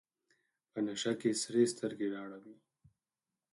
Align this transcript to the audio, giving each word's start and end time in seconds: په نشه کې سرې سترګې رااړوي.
په 0.71 0.79
نشه 0.87 1.13
کې 1.21 1.39
سرې 1.41 1.63
سترګې 1.73 2.07
رااړوي. 2.15 2.55